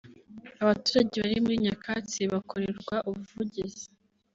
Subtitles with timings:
[0.63, 3.85] Abaturage bari muri Nyakatsi bakorerwa ubuvugizi